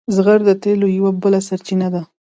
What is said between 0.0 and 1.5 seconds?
زغر د تیلو یوه بله